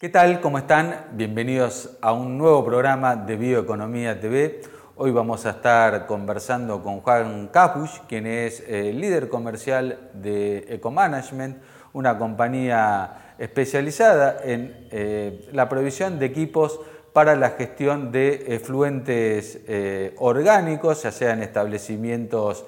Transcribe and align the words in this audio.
¿Qué 0.00 0.08
tal? 0.08 0.40
¿Cómo 0.40 0.56
están? 0.56 1.08
Bienvenidos 1.12 1.98
a 2.00 2.14
un 2.14 2.38
nuevo 2.38 2.64
programa 2.64 3.16
de 3.16 3.36
Bioeconomía 3.36 4.18
TV. 4.18 4.62
Hoy 4.96 5.10
vamos 5.10 5.44
a 5.44 5.50
estar 5.50 6.06
conversando 6.06 6.82
con 6.82 7.00
Juan 7.00 7.48
Capuch, 7.48 8.06
quien 8.08 8.26
es 8.26 8.64
eh, 8.66 8.94
líder 8.94 9.28
comercial 9.28 10.08
de 10.14 10.64
Ecomanagement, 10.70 11.58
una 11.92 12.16
compañía 12.16 13.34
especializada 13.36 14.38
en 14.42 14.88
eh, 14.90 15.46
la 15.52 15.68
provisión 15.68 16.18
de 16.18 16.24
equipos 16.24 16.80
para 17.12 17.36
la 17.36 17.50
gestión 17.50 18.10
de 18.10 18.54
efluentes 18.54 19.60
eh, 19.68 20.14
orgánicos, 20.16 21.02
ya 21.02 21.12
sean 21.12 21.42
establecimientos 21.42 22.64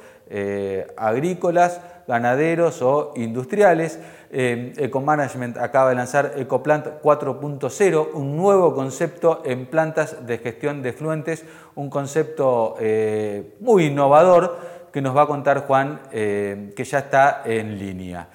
agrícolas, 0.97 1.81
ganaderos 2.07 2.83
o 2.83 3.13
industriales. 3.17 3.99
Eh, 4.31 4.73
Ecomanagement 4.77 5.59
acaba 5.59 5.91
de 5.91 5.97
lanzar 5.97 6.33
Ecoplant 6.37 6.87
4.0, 7.03 8.09
un 8.15 8.37
nuevo 8.37 8.75
concepto 8.75 9.43
en 9.45 9.67
plantas 9.67 10.27
de 10.27 10.39
gestión 10.39 10.83
de 10.83 10.93
fluentes, 10.93 11.45
un 11.75 11.91
concepto 11.91 12.77
eh, 12.81 13.57
muy 13.61 13.87
innovador 13.87 14.59
que 14.93 15.03
nos 15.03 15.17
va 15.17 15.23
a 15.23 15.27
contar 15.27 15.67
Juan, 15.67 16.01
eh, 16.13 16.73
que 16.77 16.85
ya 16.85 17.01
está 17.01 17.43
en 17.45 17.79
línea. 17.79 18.29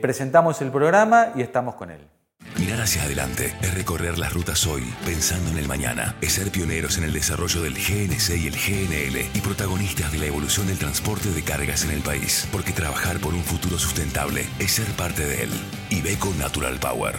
presentamos 0.00 0.60
el 0.60 0.70
programa 0.70 1.32
y 1.34 1.40
estamos 1.40 1.74
con 1.76 1.90
él. 1.90 2.11
Mirar 2.62 2.82
hacia 2.82 3.02
adelante 3.02 3.52
es 3.60 3.74
recorrer 3.74 4.20
las 4.20 4.32
rutas 4.32 4.68
hoy 4.68 4.84
pensando 5.04 5.50
en 5.50 5.58
el 5.58 5.66
mañana. 5.66 6.14
Es 6.20 6.34
ser 6.34 6.52
pioneros 6.52 6.96
en 6.96 7.02
el 7.02 7.12
desarrollo 7.12 7.60
del 7.60 7.74
GNC 7.74 8.36
y 8.36 8.46
el 8.46 8.54
GNL 8.54 9.36
y 9.36 9.40
protagonistas 9.40 10.12
de 10.12 10.18
la 10.18 10.26
evolución 10.26 10.68
del 10.68 10.78
transporte 10.78 11.32
de 11.32 11.42
cargas 11.42 11.84
en 11.84 11.90
el 11.90 12.02
país. 12.02 12.46
Porque 12.52 12.70
trabajar 12.70 13.18
por 13.18 13.34
un 13.34 13.42
futuro 13.42 13.80
sustentable 13.80 14.46
es 14.60 14.70
ser 14.70 14.86
parte 14.92 15.26
de 15.26 15.42
él. 15.42 15.50
Ibeco 15.90 16.32
Natural 16.38 16.78
Power. 16.78 17.16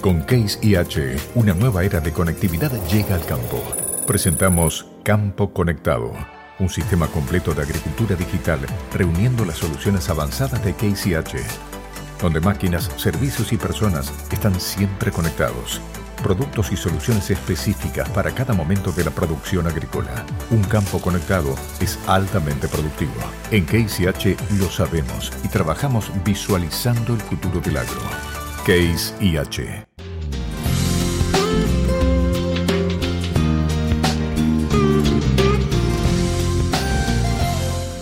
Con 0.00 0.20
Case 0.20 0.60
IH, 0.62 1.16
una 1.34 1.54
nueva 1.54 1.82
era 1.82 1.98
de 1.98 2.12
conectividad 2.12 2.70
llega 2.86 3.16
al 3.16 3.26
campo. 3.26 3.64
Presentamos 4.06 4.86
Campo 5.02 5.52
Conectado, 5.52 6.12
un 6.60 6.68
sistema 6.68 7.08
completo 7.08 7.52
de 7.52 7.62
agricultura 7.62 8.14
digital 8.14 8.60
reuniendo 8.92 9.44
las 9.44 9.56
soluciones 9.56 10.08
avanzadas 10.08 10.64
de 10.64 10.70
IH 10.70 11.73
donde 12.24 12.40
máquinas, 12.40 12.90
servicios 12.96 13.52
y 13.52 13.58
personas 13.58 14.10
están 14.32 14.58
siempre 14.58 15.12
conectados. 15.12 15.80
Productos 16.22 16.72
y 16.72 16.76
soluciones 16.76 17.30
específicas 17.30 18.08
para 18.08 18.30
cada 18.30 18.54
momento 18.54 18.92
de 18.92 19.04
la 19.04 19.10
producción 19.10 19.66
agrícola. 19.66 20.24
Un 20.50 20.62
campo 20.62 21.00
conectado 21.00 21.54
es 21.80 21.98
altamente 22.06 22.66
productivo. 22.66 23.12
En 23.50 23.66
Case 23.66 24.36
lo 24.58 24.70
sabemos 24.70 25.30
y 25.44 25.48
trabajamos 25.48 26.10
visualizando 26.24 27.12
el 27.12 27.20
futuro 27.20 27.60
del 27.60 27.76
agro. 27.76 28.00
Case 28.64 29.12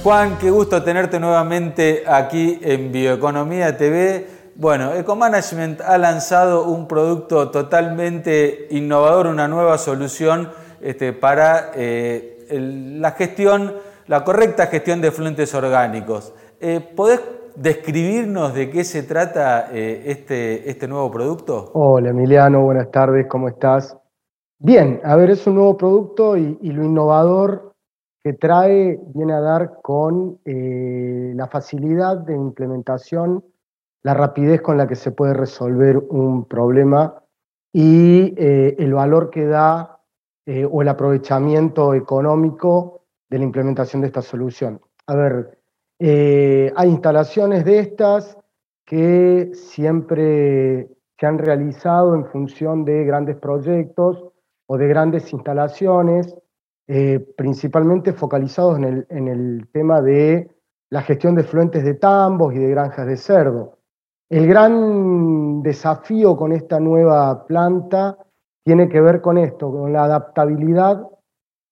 Juan, 0.02 0.36
qué 0.40 0.50
gusto 0.50 0.82
tenerte 0.82 1.20
nuevamente 1.20 2.02
aquí 2.08 2.58
en 2.60 2.90
Bioeconomía 2.90 3.76
TV. 3.76 4.26
Bueno, 4.56 4.94
Ecomanagement 4.94 5.80
ha 5.80 5.96
lanzado 5.96 6.64
un 6.64 6.88
producto 6.88 7.52
totalmente 7.52 8.66
innovador, 8.70 9.28
una 9.28 9.46
nueva 9.46 9.78
solución 9.78 10.50
este, 10.80 11.12
para 11.12 11.70
eh, 11.76 12.48
la 12.50 13.12
gestión, 13.12 13.74
la 14.08 14.24
correcta 14.24 14.66
gestión 14.66 15.00
de 15.00 15.12
fluentes 15.12 15.54
orgánicos. 15.54 16.34
Eh, 16.60 16.80
¿Podés 16.96 17.20
describirnos 17.54 18.54
de 18.54 18.70
qué 18.70 18.82
se 18.82 19.04
trata 19.04 19.68
eh, 19.72 20.02
este, 20.06 20.68
este 20.68 20.88
nuevo 20.88 21.12
producto? 21.12 21.70
Hola 21.74 22.10
Emiliano, 22.10 22.60
buenas 22.64 22.90
tardes, 22.90 23.26
¿cómo 23.28 23.48
estás? 23.48 23.96
Bien, 24.58 25.00
a 25.04 25.14
ver, 25.14 25.30
es 25.30 25.46
un 25.46 25.54
nuevo 25.54 25.76
producto 25.76 26.36
y 26.36 26.56
lo 26.72 26.82
innovador 26.82 27.71
que 28.22 28.32
trae 28.34 29.00
viene 29.14 29.32
a 29.32 29.40
dar 29.40 29.80
con 29.82 30.38
eh, 30.44 31.32
la 31.34 31.48
facilidad 31.48 32.18
de 32.18 32.34
implementación, 32.34 33.44
la 34.02 34.14
rapidez 34.14 34.62
con 34.62 34.78
la 34.78 34.86
que 34.86 34.94
se 34.94 35.10
puede 35.10 35.34
resolver 35.34 35.98
un 35.98 36.44
problema 36.44 37.22
y 37.72 38.34
eh, 38.36 38.76
el 38.78 38.94
valor 38.94 39.30
que 39.30 39.46
da 39.46 40.00
eh, 40.46 40.66
o 40.70 40.82
el 40.82 40.88
aprovechamiento 40.88 41.94
económico 41.94 43.06
de 43.28 43.38
la 43.38 43.44
implementación 43.44 44.02
de 44.02 44.08
esta 44.08 44.22
solución. 44.22 44.80
A 45.06 45.14
ver, 45.14 45.58
hay 45.98 46.88
instalaciones 46.88 47.64
de 47.64 47.78
estas 47.78 48.36
que 48.84 49.52
siempre 49.54 50.88
se 51.16 51.26
han 51.26 51.38
realizado 51.38 52.16
en 52.16 52.26
función 52.26 52.84
de 52.84 53.04
grandes 53.04 53.36
proyectos 53.36 54.32
o 54.66 54.76
de 54.76 54.88
grandes 54.88 55.32
instalaciones 55.32 56.34
eh, 56.88 57.20
principalmente 57.36 58.12
focalizados 58.12 58.78
en 58.78 59.28
el, 59.28 59.68
tema 59.72 60.02
de 60.02 60.50
la 60.90 61.02
gestión 61.02 61.34
de 61.34 61.44
fluentes 61.44 61.84
de 61.84 61.94
tambos 61.94 62.54
y 62.54 62.58
de 62.58 62.70
granjas 62.70 63.06
de 63.06 63.16
cerdo. 63.16 63.78
El 64.28 64.46
gran 64.46 65.62
desafío 65.62 66.36
con 66.36 66.52
esta 66.52 66.80
nueva 66.80 67.46
planta 67.46 68.18
tiene 68.64 68.88
que 68.88 69.00
ver 69.00 69.20
con 69.20 69.38
esto, 69.38 69.70
con 69.70 69.92
la 69.92 70.04
adaptabilidad 70.04 71.06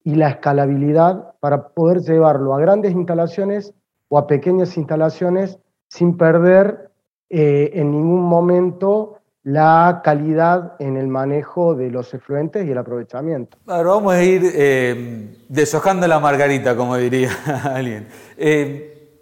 y 0.04 0.15
la 0.15 0.31
escalabilidad 0.31 1.34
para 1.41 1.69
poder 1.69 2.00
llevarlo 2.00 2.54
a 2.54 2.60
grandes 2.60 2.93
instalaciones 2.93 3.75
o 4.09 4.19
a 4.19 4.26
pequeñas 4.26 4.76
instalaciones 4.76 5.59
sin 5.88 6.16
perder 6.16 6.91
eh, 7.28 7.70
en 7.75 7.91
ningún 7.91 8.22
momento 8.22 9.19
la 9.43 10.03
calidad 10.05 10.75
en 10.78 10.97
el 10.97 11.09
manejo 11.09 11.75
de 11.75 11.91
los 11.91 12.12
efluentes 12.12 12.67
y 12.67 12.71
el 12.71 12.78
aprovechamiento. 12.78 13.56
Ahora 13.67 13.91
vamos 13.91 14.15
a 14.15 14.23
ir 14.23 14.43
eh, 14.45 15.34
deshojando 15.49 16.06
la 16.06 16.21
margarita, 16.21 16.77
como 16.77 16.97
diría 16.97 17.31
alguien. 17.75 18.09
Eh, 18.37 19.19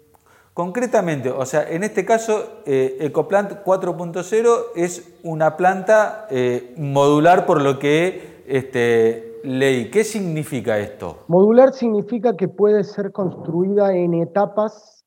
concretamente, 0.53 1.29
o 1.29 1.45
sea, 1.45 1.69
en 1.69 1.83
este 1.83 2.03
caso, 2.03 2.61
eh, 2.65 2.97
Ecoplant 2.99 3.63
4.0 3.63 4.57
es 4.75 5.19
una 5.23 5.55
planta 5.55 6.27
modular 6.75 7.45
por 7.45 7.61
lo 7.61 7.79
que 7.79 8.43
este, 8.45 9.39
leí. 9.43 9.89
¿Qué 9.89 10.03
significa 10.03 10.79
esto? 10.79 11.23
Modular 11.27 11.71
significa 11.71 12.35
que 12.35 12.49
puede 12.49 12.83
ser 12.83 13.13
construida 13.13 13.95
en 13.95 14.15
etapas 14.15 14.97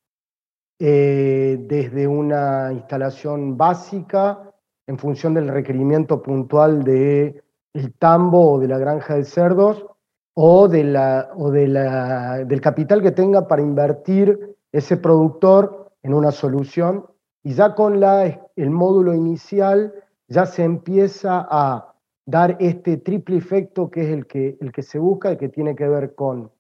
desde 0.79 2.09
una 2.09 2.73
instalación 2.73 3.57
básica, 3.57 4.52
en 4.93 4.99
función 4.99 5.33
del 5.33 5.49
requerimiento 5.49 6.23
puntual 6.23 6.85
del 6.85 7.43
el 7.73 7.95
tambo 7.95 8.53
o 8.53 8.59
de 8.59 8.69
la 8.69 8.77
granja 8.77 9.15
de 9.15 9.25
cerdos 9.25 9.87
o, 10.35 10.69
de 10.69 10.85
la, 10.85 11.31
o 11.35 11.51
de 11.51 11.67
la, 11.67 12.45
del 12.45 12.61
capital 12.61 13.01
que 13.01 13.11
tenga 13.11 13.49
para 13.49 13.63
invertir 13.63 14.55
ese 14.71 14.99
productor 14.99 15.93
en 16.03 16.13
una 16.13 16.31
solución. 16.31 17.07
Y 17.43 17.55
ya 17.55 17.75
con 17.75 18.01
la, 18.01 18.49
el 18.55 18.71
módulo 18.71 19.15
inicial 19.15 19.95
ya 20.29 20.45
se 20.45 20.63
empieza 20.63 21.47
a 21.51 21.95
dar 22.27 22.59
este 22.61 22.99
triple 22.99 23.39
efecto 23.39 23.91
que 23.91 24.03
es 24.03 24.11
el 24.11 24.27
que, 24.27 24.59
el 24.61 24.73
que 24.73 24.83
se 24.83 24.99
busca, 24.99 25.31
el 25.31 25.39
que 25.39 25.49
tiene 25.49 25.75
que 25.75 25.89
ver 25.89 26.15
con 26.15 26.51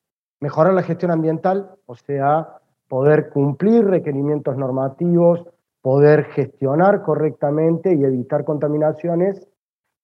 mejorar 0.40 0.72
la 0.72 0.82
gestión 0.82 1.10
ambiental, 1.10 1.70
o 1.84 1.94
sea, 1.94 2.60
poder 2.88 3.28
cumplir 3.28 3.84
requerimientos 3.84 4.56
normativos, 4.56 5.46
poder 5.82 6.24
gestionar 6.26 7.02
correctamente 7.02 7.94
y 7.94 8.04
evitar 8.04 8.44
contaminaciones. 8.44 9.46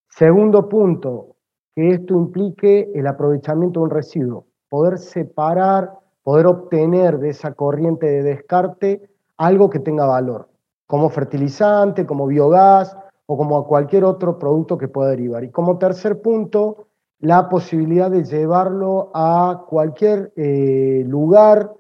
Segundo 0.09 0.69
punto, 0.69 1.37
que 1.75 1.91
esto 1.91 2.15
implique 2.15 2.91
el 2.95 3.07
aprovechamiento 3.07 3.81
de 3.81 3.85
un 3.85 3.91
residuo, 3.91 4.47
poder 4.69 4.99
separar, 4.99 5.93
poder 6.25 6.47
obtener 6.47 7.19
de 7.19 7.31
esa 7.31 7.55
corriente 7.55 8.07
de 8.07 8.23
descarte 8.23 9.09
algo 9.37 9.71
que 9.71 9.79
tenga 9.79 10.05
valor, 10.05 10.49
como 10.87 11.09
fertilizante, 11.09 12.05
como 12.05 12.27
biogás 12.27 12.97
o 13.27 13.37
como 13.37 13.65
cualquier 13.67 14.05
otro 14.05 14.39
producto 14.39 14.77
que 14.77 14.89
pueda 14.89 15.11
derivar. 15.11 15.45
Y 15.45 15.51
como 15.51 15.79
tercer 15.79 16.21
punto, 16.21 16.89
la 17.21 17.49
posibilidad 17.49 18.11
de 18.11 18.25
llevarlo 18.25 19.11
a 19.15 19.65
cualquier 19.69 20.33
eh, 20.35 21.05
lugar 21.07 21.73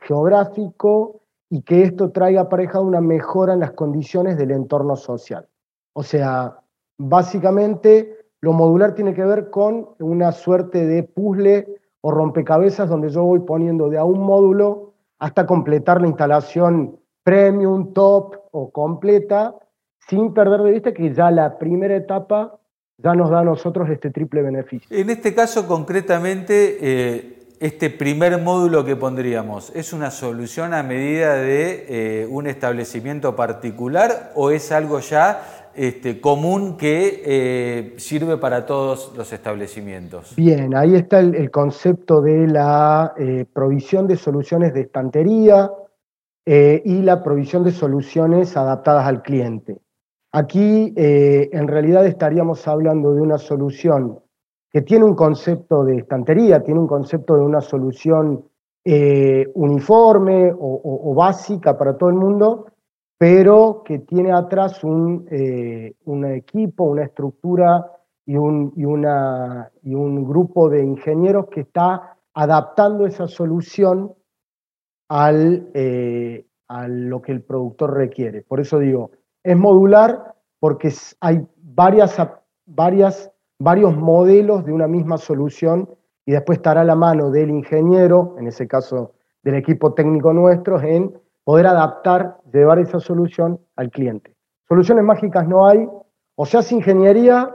geográfico 0.00 1.17
y 1.50 1.62
que 1.62 1.82
esto 1.82 2.10
traiga 2.10 2.42
aparejado 2.42 2.84
una 2.84 3.00
mejora 3.00 3.54
en 3.54 3.60
las 3.60 3.72
condiciones 3.72 4.36
del 4.36 4.50
entorno 4.50 4.96
social. 4.96 5.48
O 5.94 6.02
sea, 6.02 6.58
básicamente 6.98 8.16
lo 8.40 8.52
modular 8.52 8.94
tiene 8.94 9.14
que 9.14 9.24
ver 9.24 9.50
con 9.50 9.90
una 9.98 10.32
suerte 10.32 10.86
de 10.86 11.02
puzzle 11.02 11.66
o 12.00 12.10
rompecabezas 12.10 12.88
donde 12.88 13.08
yo 13.08 13.24
voy 13.24 13.40
poniendo 13.40 13.88
de 13.88 13.98
a 13.98 14.04
un 14.04 14.20
módulo 14.20 14.94
hasta 15.18 15.46
completar 15.46 16.00
la 16.00 16.08
instalación 16.08 17.00
premium, 17.24 17.92
top 17.92 18.36
o 18.52 18.70
completa, 18.70 19.54
sin 20.08 20.32
perder 20.32 20.62
de 20.62 20.72
vista 20.72 20.94
que 20.94 21.12
ya 21.12 21.30
la 21.30 21.58
primera 21.58 21.96
etapa 21.96 22.58
ya 22.98 23.14
nos 23.14 23.30
da 23.30 23.40
a 23.40 23.44
nosotros 23.44 23.88
este 23.90 24.10
triple 24.10 24.42
beneficio. 24.42 24.88
En 24.96 25.10
este 25.10 25.34
caso 25.34 25.66
concretamente, 25.66 26.78
eh, 26.80 27.37
este 27.60 27.90
primer 27.90 28.40
módulo 28.40 28.84
que 28.84 28.94
pondríamos, 28.94 29.72
¿es 29.74 29.92
una 29.92 30.10
solución 30.10 30.74
a 30.74 30.82
medida 30.82 31.34
de 31.34 31.86
eh, 31.88 32.26
un 32.30 32.46
establecimiento 32.46 33.34
particular 33.34 34.32
o 34.36 34.50
es 34.50 34.70
algo 34.70 35.00
ya 35.00 35.70
este, 35.74 36.20
común 36.20 36.76
que 36.76 37.22
eh, 37.24 37.94
sirve 37.98 38.36
para 38.36 38.66
todos 38.66 39.12
los 39.16 39.32
establecimientos. 39.32 40.34
Bien, 40.36 40.74
ahí 40.74 40.96
está 40.96 41.20
el, 41.20 41.50
concepto 41.52 42.20
de 42.20 42.48
la 42.48 43.14
eh, 43.16 43.44
provisión 43.52 44.08
de 44.08 44.16
soluciones 44.16 44.74
de 44.74 44.82
estantería 44.82 45.70
y 46.46 47.02
la 47.02 47.22
provisión 47.22 47.62
de 47.62 47.72
soluciones 47.72 48.56
adaptadas 48.56 49.06
al 49.06 49.20
cliente. 49.20 49.76
Aquí 50.32 50.94
en 50.96 51.68
realidad 51.68 52.06
estaríamos 52.06 52.66
hablando 52.66 53.12
de 53.12 53.20
una 53.20 53.36
solución 53.36 54.20
que 54.70 54.82
tiene 54.82 55.04
un 55.04 55.14
concepto 55.14 55.84
de 55.84 55.98
estantería, 55.98 56.62
tiene 56.62 56.80
un 56.80 56.86
concepto 56.86 57.36
de 57.36 57.42
una 57.42 57.60
solución 57.60 58.44
uniforme 59.54 60.50
o 60.58 61.14
básica 61.14 61.76
para 61.76 61.98
todo 61.98 62.08
el 62.08 62.16
mundo, 62.16 62.68
pero 63.18 63.82
que 63.84 63.98
tiene 63.98 64.32
atrás 64.32 64.82
un, 64.84 65.26
eh, 65.30 65.94
equipo, 66.34 66.84
una 66.84 67.04
estructura 67.04 67.92
y 68.24 68.36
un 68.36 70.24
grupo 70.24 70.70
de 70.70 70.82
ingenieros 70.84 71.48
que 71.48 71.62
está 71.62 72.16
adaptando 72.32 73.04
esa 73.04 73.26
solución 73.26 74.14
al, 75.08 75.70
eh, 75.74 76.46
a 76.68 76.86
lo 76.86 77.20
que 77.20 77.32
el 77.32 77.42
productor 77.42 77.94
requiere. 77.94 78.42
Por 78.42 78.60
eso 78.60 78.78
digo, 78.78 79.10
es 79.42 79.56
modular 79.56 80.34
porque 80.60 80.92
hay 81.20 81.44
varias, 81.56 82.16
varias, 82.66 83.32
varios 83.58 83.96
modelos 83.96 84.64
de 84.64 84.72
una 84.72 84.86
misma 84.86 85.18
solución 85.18 85.88
y 86.24 86.32
después 86.32 86.58
estará 86.58 86.82
a 86.82 86.84
la 86.84 86.94
mano 86.94 87.30
del 87.30 87.50
ingeniero, 87.50 88.36
en 88.38 88.46
ese 88.46 88.68
caso 88.68 89.14
del 89.42 89.54
equipo 89.54 89.94
técnico 89.94 90.32
nuestro, 90.32 90.80
en 90.80 91.18
poder 91.42 91.66
adaptar, 91.66 92.38
llevar 92.52 92.78
esa 92.78 93.00
solución 93.00 93.58
al 93.76 93.90
cliente. 93.90 94.34
Soluciones 94.68 95.04
mágicas 95.04 95.48
no 95.48 95.66
hay, 95.66 95.88
o 96.34 96.46
se 96.46 96.58
hace 96.58 96.74
ingeniería, 96.74 97.54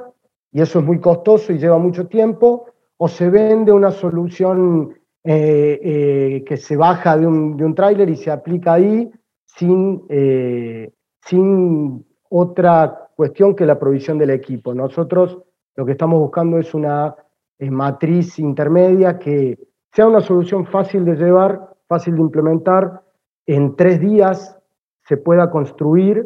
y 0.51 0.61
eso 0.61 0.79
es 0.79 0.85
muy 0.85 0.99
costoso 0.99 1.53
y 1.53 1.59
lleva 1.59 1.77
mucho 1.77 2.07
tiempo, 2.07 2.65
o 2.97 3.07
se 3.07 3.29
vende 3.29 3.71
una 3.71 3.91
solución 3.91 4.95
eh, 5.23 5.79
eh, 5.83 6.43
que 6.45 6.57
se 6.57 6.75
baja 6.75 7.15
de 7.17 7.27
un, 7.27 7.75
tráiler 7.75 8.09
y 8.09 8.15
se 8.15 8.31
aplica 8.31 8.73
ahí 8.73 9.11
sin, 9.45 10.03
eh, 10.09 10.91
sin 11.21 12.05
otra 12.29 13.09
cuestión 13.15 13.55
que 13.55 13.65
la 13.65 13.79
provisión 13.79 14.17
del 14.17 14.31
equipo. 14.31 14.73
Nosotros 14.73 15.39
lo 15.75 15.85
que 15.85 15.93
estamos 15.93 16.19
buscando 16.19 16.57
es 16.57 16.73
una 16.73 17.15
matriz 17.59 18.39
intermedia 18.39 19.17
que 19.17 19.57
sea 19.91 20.07
una 20.07 20.21
solución 20.21 20.65
fácil 20.65 21.05
de 21.05 21.15
llevar, 21.15 21.75
fácil 21.87 22.15
de 22.15 22.21
implementar, 22.21 23.03
en 23.45 23.75
tres 23.75 23.99
días 23.99 24.57
se 25.03 25.17
pueda 25.17 25.49
construir, 25.51 26.25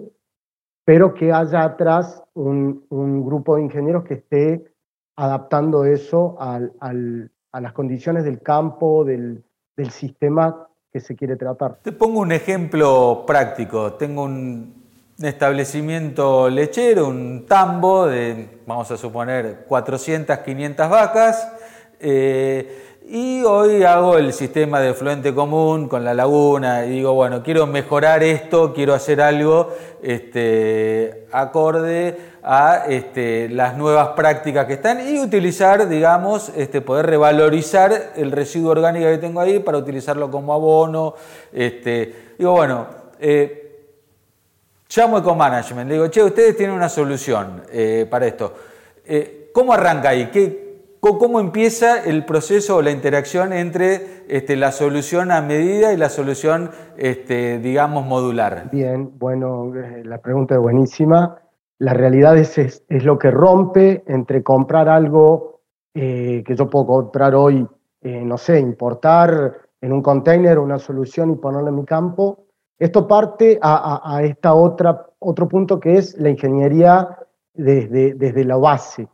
pero 0.86 1.14
que 1.14 1.34
haya 1.34 1.64
atrás 1.64 2.24
un, 2.34 2.86
grupo 3.26 3.56
de 3.56 3.64
ingenieros 3.64 4.04
que 4.06 4.16
esté 4.16 4.64
adaptando 5.16 5.84
eso 5.84 6.38
a 6.40 6.62
las 7.60 7.74
condiciones 7.74 8.24
del 8.24 8.42
campo, 8.42 9.04
del, 9.04 9.44
sistema 9.92 10.68
que 10.92 11.00
se 11.00 11.16
quiere 11.16 11.36
tratar. 11.36 11.80
Te 11.84 11.92
pongo 11.92 12.22
un 12.22 12.32
ejemplo 12.32 13.26
práctico. 13.28 13.94
Tengo 13.94 14.24
un 14.24 14.77
establecimiento 15.22 16.50
lechero, 16.50 17.08
un 17.08 17.46
tambo 17.48 18.06
de, 18.06 18.60
vamos 18.68 18.92
a 18.92 18.98
suponer, 18.98 19.66
400, 19.68 20.38
500 20.40 20.90
vacas. 20.90 21.52
Eh, 22.00 22.84
y 23.10 23.42
hoy 23.44 23.84
hago 23.84 24.18
el 24.18 24.34
sistema 24.34 24.82
de 24.82 24.94
fluente 24.94 25.34
común 25.34 25.88
con 25.88 26.04
la 26.04 26.14
laguna 26.14 26.86
y 26.86 26.90
digo, 26.90 27.14
bueno, 27.14 27.42
quiero 27.42 27.66
mejorar 27.66 28.22
esto, 28.22 28.74
quiero 28.74 28.94
hacer 28.94 29.22
algo 29.22 29.74
este, 30.04 31.26
acorde 31.32 32.18
a 32.44 32.84
este, 32.90 33.48
las 33.48 33.78
nuevas 33.78 34.10
prácticas 34.10 34.66
que 34.66 34.74
están 34.74 35.08
y 35.08 35.20
utilizar, 35.20 35.88
digamos, 35.88 36.50
este, 36.50 36.82
poder 36.82 37.06
revalorizar 37.06 38.12
el 38.18 38.30
residuo 38.32 38.72
orgánico 38.72 39.06
que 39.08 39.18
tengo 39.18 39.40
ahí 39.40 39.60
para 39.60 39.78
utilizarlo 39.78 40.30
como 40.30 40.54
abono. 40.54 41.16
Digo, 41.54 42.52
bueno, 42.52 42.88
eh, 43.22 43.67
llamo 44.96 45.18
Ecomanagement, 45.18 45.88
le 45.88 45.96
digo, 45.96 46.10
che, 46.10 46.22
ustedes 46.24 46.56
tienen 46.56 46.76
una 46.76 46.90
solución 46.90 47.64
eh, 47.72 48.08
para 48.10 48.28
esto. 48.28 48.54
Eh, 49.06 49.50
¿Cómo 49.54 49.74
arranca 49.74 50.10
ahí? 50.10 50.30
¿Qué, 50.32 50.66
¿Cómo 51.00 51.40
empieza 51.40 52.04
el 52.04 52.26
proceso 52.26 52.78
o 52.78 52.82
la 52.82 52.92
interacción 52.92 53.54
entre 53.54 54.26
este, 54.28 54.56
la 54.56 54.72
solución 54.72 55.32
a 55.32 55.42
medida 55.42 55.94
y 55.94 55.98
la 55.98 56.10
solución, 56.10 56.72
este, 56.98 57.60
digamos, 57.60 58.06
modular? 58.06 58.70
Bien, 58.72 59.18
bueno, 59.18 59.74
eh, 59.76 60.04
la 60.04 60.18
pregunta 60.18 60.56
es 60.56 60.62
buenísima. 60.62 61.40
La 61.80 61.94
realidad 61.94 62.38
es, 62.38 62.58
es, 62.58 63.04
lo 63.04 63.18
que 63.20 63.32
rompe 63.32 64.04
entre 64.08 64.44
comprar 64.44 64.90
algo 64.90 65.62
que 65.94 66.56
yo 66.56 66.70
puedo 66.70 66.86
comprar 66.86 67.34
hoy, 67.34 67.68
no 68.04 68.38
sé, 68.38 68.60
importar 68.60 69.54
en 69.82 69.94
un 69.94 70.02
container 70.02 70.60
una 70.60 70.78
solución 70.78 71.32
y 71.32 71.36
ponerla 71.36 71.70
en 71.70 71.76
mi 71.76 71.86
campo. 71.86 72.47
Esto 72.80 73.08
parte 73.08 73.58
a, 73.62 74.02
a, 74.04 74.24
esta 74.24 74.54
otra, 74.54 75.08
otro 75.20 75.48
punto 75.48 75.80
que 75.80 75.98
es 75.98 76.18
la 76.18 76.30
ingeniería 76.30 77.18
desde, 77.54 78.14
desde 78.14 78.46
la 78.46 78.58
base. 78.58 79.08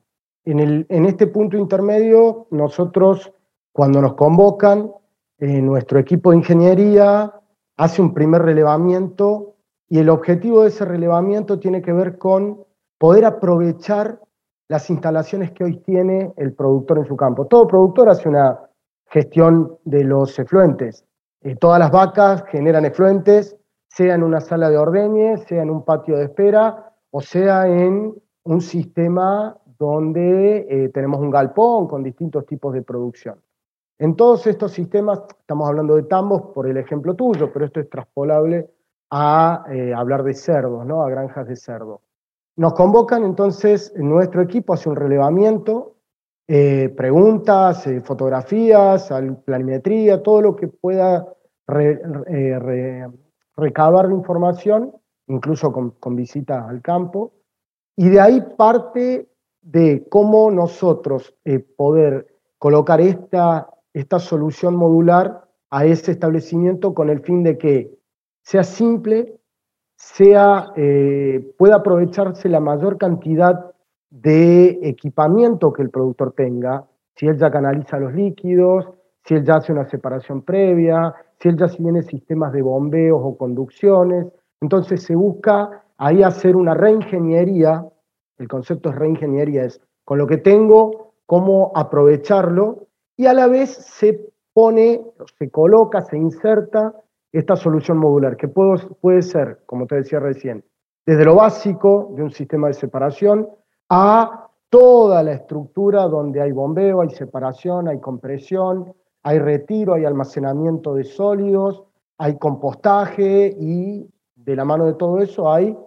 En, 0.46 1.06
este 1.06 1.28
punto 1.28 1.56
intermedio, 1.56 2.48
nosotros, 2.52 3.32
cuando 3.72 4.02
nos 4.02 4.16
convocan, 4.16 4.92
eh, 5.40 5.62
nuestro 5.62 6.00
equipo 6.00 6.32
de 6.32 6.38
ingeniería 6.38 7.34
hace 7.78 8.02
un 8.02 8.14
primer 8.14 8.42
relevamiento 8.42 9.56
y 9.88 10.00
el 10.00 10.10
objetivo 10.10 10.64
de 10.64 10.70
ese 10.70 10.84
relevamiento 10.84 11.60
tiene 11.60 11.82
que 11.82 11.94
ver 11.94 12.18
con 12.18 12.66
poder 12.98 13.26
aprovechar 13.26 14.20
las 14.68 14.90
instalaciones 14.90 15.52
que 15.52 15.64
hoy 15.64 15.78
tiene 15.78 16.34
el 16.36 16.54
productor 16.54 16.98
en 16.98 17.06
su 17.06 17.16
campo. 17.16 17.48
Todo 17.48 17.68
productor 17.68 18.10
hace 18.10 18.28
una 18.28 18.60
gestión 19.08 19.78
de 19.86 20.04
los 20.04 20.38
efluentes. 20.40 21.06
Eh, 21.44 21.56
todas 21.56 21.80
las 21.80 21.92
vacas 21.92 22.44
generan 22.48 22.86
efluentes, 22.86 23.58
sea 23.88 24.16
en 24.16 24.24
una 24.24 24.40
sala 24.42 24.70
de 24.70 24.78
ordeñe, 24.78 25.38
sea 25.38 25.62
en 25.62 25.70
un 25.70 25.84
patio 25.84 26.18
de 26.18 26.26
espera 26.26 26.94
o 27.16 27.22
sea 27.22 27.68
en 27.68 28.16
un 28.44 28.62
sistema 28.62 29.56
donde 29.78 30.66
eh, 30.68 30.90
tenemos 30.90 31.20
un 31.20 31.30
galpón 31.30 31.88
con 31.88 32.02
distintos 32.02 32.46
tipos 32.48 32.74
de 32.74 32.82
producción. 32.82 33.40
En 34.00 34.16
todos 34.16 34.48
estos 34.48 34.72
sistemas, 34.72 35.22
estamos 35.40 35.70
hablando 35.70 35.96
de 35.96 36.04
tambos 36.04 36.42
por 36.54 36.68
el 36.68 36.78
ejemplo 36.78 37.14
tuyo, 37.14 37.54
pero 37.54 37.66
esto 37.66 37.80
es 37.80 37.90
traspolable 37.90 38.68
a 39.12 39.64
eh, 39.70 39.94
hablar 39.94 40.24
de 40.24 40.34
cerdos, 40.34 40.86
¿no? 40.88 41.04
a 41.04 41.10
granjas 41.10 41.48
de 41.48 41.56
cerdo. 41.56 42.02
Nos 42.56 42.74
convocan 42.74 43.24
entonces, 43.24 43.94
nuestro 43.96 44.42
equipo 44.42 44.74
hace 44.74 44.90
un 44.90 44.96
relevamiento, 44.96 45.96
eh, 46.48 46.94
preguntas, 46.96 47.88
fotografías, 48.04 49.10
planimetría, 49.46 50.22
todo 50.22 50.42
lo 50.42 50.56
que 50.56 50.68
pueda 50.68 51.26
recabar 53.56 54.08
de 54.08 54.14
información, 54.14 54.94
incluso 55.28 55.72
con, 55.72 55.92
con 55.92 56.16
visita 56.16 56.68
al 56.68 56.82
campo, 56.82 57.34
y 57.96 58.10
de 58.10 58.20
ahí 58.20 58.42
parte 58.58 59.30
de 59.62 60.06
cómo 60.10 60.52
nosotros 60.52 61.34
eh, 61.46 61.60
poder 61.60 62.28
colocar 62.58 63.00
esta, 63.00 63.70
esta 63.94 64.20
solución 64.20 64.76
modular 64.76 65.48
a 65.70 65.86
ese 65.86 66.12
establecimiento 66.12 66.94
con 66.94 67.10
el 67.10 67.22
fin 67.22 67.44
de 67.44 67.58
que 67.58 67.98
sea 68.42 68.64
simple, 68.64 69.40
sea, 69.96 70.74
eh, 70.76 71.54
pueda 71.58 71.76
aprovecharse 71.76 72.50
la 72.50 72.60
mayor 72.60 72.98
cantidad 72.98 73.73
de 74.22 74.80
equipamiento 74.84 75.74
que 75.74 75.82
el 75.82 75.90
productor 75.90 76.34
tenga, 76.34 76.86
si 77.16 77.28
él 77.28 77.38
ya 77.38 77.52
canaliza 77.52 77.98
los 77.98 78.14
líquidos, 78.14 78.88
si 79.26 79.36
él 79.36 79.44
ya 79.44 79.56
hace 79.56 79.72
una 79.72 79.86
separación 79.86 80.42
previa, 80.42 81.14
si 81.40 81.50
él 81.50 81.58
ya 81.58 81.68
tiene 81.68 82.04
sistemas 82.04 82.54
de 82.54 82.62
bombeos 82.62 83.22
o 83.24 83.38
conducciones. 83.38 84.28
Entonces 84.62 85.04
se 85.04 85.16
busca 85.16 85.84
ahí 85.98 86.22
hacer 86.24 86.56
una 86.56 86.74
reingeniería 86.74 87.86
el 88.38 88.48
concepto 88.48 88.90
es 88.90 88.96
reingeniería, 88.96 89.66
es 89.66 89.82
con 90.04 90.18
lo 90.18 90.28
que 90.28 90.38
tengo, 90.38 91.14
cómo 91.26 91.72
aprovecharlo 91.76 92.88
y 93.16 93.26
a 93.26 93.34
la 93.34 93.48
vez 93.48 93.70
se 93.70 94.34
pone, 94.54 95.02
se 95.38 95.50
coloca, 95.50 96.02
se 96.02 96.18
inserta 96.18 96.94
esta 97.32 97.56
solución 97.56 97.98
modular, 97.98 98.38
que 98.38 98.48
puede, 98.48 98.86
puede 99.02 99.22
ser, 99.22 99.62
como 99.66 99.88
te 99.88 99.96
decía 99.96 100.20
recién, 100.20 100.64
desde 101.06 101.26
lo 101.26 101.36
básico 101.36 102.12
de 102.16 102.24
un 102.24 102.32
sistema 102.32 102.68
de 102.68 102.74
separación 102.74 103.50
a 103.96 104.50
toda 104.70 105.22
la 105.22 105.34
estructura 105.34 106.08
donde 106.08 106.42
hay 106.42 106.52
bombeo, 106.52 107.02
hay 107.02 107.12
separación, 107.12 107.88
hay 107.88 108.00
compresión, 108.00 108.92
hay 109.22 109.38
retiro, 109.38 109.94
hay 109.94 110.04
almacenamiento 110.04 110.96
de 110.96 111.04
sólidos, 111.04 111.84
hay 112.18 112.40
compostaje 112.40 113.56
y 113.56 114.10
de 114.34 114.56
la 114.56 114.66
mano 114.66 114.86
de 114.86 114.96
todo 114.96 115.20
eso 115.20 115.52
hay 115.54 115.78